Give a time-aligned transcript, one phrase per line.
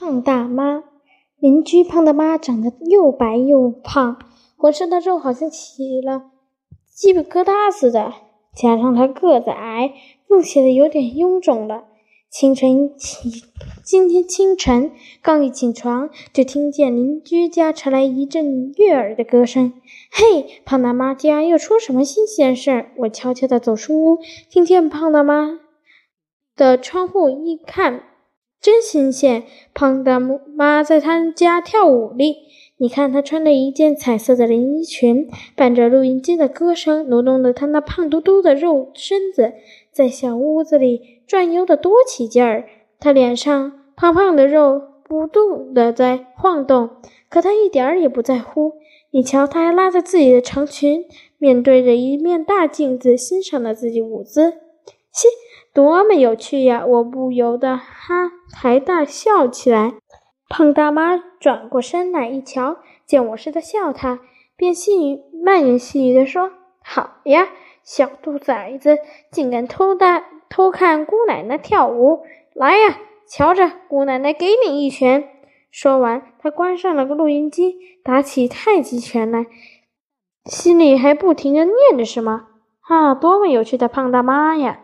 [0.00, 0.82] 胖大妈，
[1.38, 4.16] 邻居胖大妈长得又白又胖，
[4.56, 6.30] 浑身的肉好像起了
[6.90, 8.14] 鸡皮疙瘩似的，
[8.56, 9.92] 加上她个子矮，
[10.30, 11.84] 又显得有点臃肿了。
[12.30, 13.42] 清晨起，
[13.84, 14.90] 今天清晨
[15.20, 19.74] 刚一起床，就听见邻居家传来一阵悦耳的歌声。
[20.10, 22.90] 嘿，胖大妈家又出什么新鲜事儿？
[22.96, 25.60] 我悄悄地走出屋，听见胖大妈
[26.56, 28.04] 的窗户一看。
[28.60, 29.44] 真新鲜！
[29.72, 32.36] 胖大妈在他家跳舞哩。
[32.76, 39.54] 你看，她穿着一件彩色的连衣裙，伴着录音机的歌声，挪动着她那胖嘟嘟的肉身子，
[39.90, 42.66] 在小屋子里转悠的多起劲儿。
[42.98, 46.90] 她脸上胖胖的肉不动的在晃动，
[47.30, 48.74] 可她一点儿也不在乎。
[49.10, 51.06] 你瞧，她还拉着自己的长裙，
[51.38, 54.52] 面对着一面大镜子，欣赏着自己舞姿。
[55.12, 55.28] 嘻。
[55.72, 56.84] 多么有趣呀！
[56.84, 59.94] 我不由得哈台大笑起来。
[60.48, 64.18] 胖大妈转过身来一瞧，见我是在笑她，
[64.56, 66.50] 便细语慢言细语地说
[66.82, 67.50] ：“好呀，
[67.84, 68.98] 小兔崽子，
[69.30, 72.24] 竟敢偷大偷看姑奶奶跳舞！
[72.52, 75.28] 来呀，瞧着，姑奶奶给你一拳！”
[75.70, 79.46] 说完，他关上了个录音机，打起太极拳来，
[80.46, 82.48] 心里还不停地念着什么
[82.88, 84.78] ：“啊，多么有趣的胖大妈呀！”